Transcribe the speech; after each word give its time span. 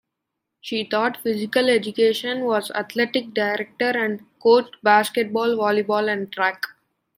She 0.61 0.83
taught 0.83 1.21
physical 1.21 1.69
education, 1.69 2.41
was 2.45 2.71
athletic 2.71 3.35
director 3.35 3.91
and 3.91 4.25
coached 4.41 4.77
basketball, 4.81 5.55
volleyball 5.55 6.11
and 6.11 6.31
track. 6.31 6.65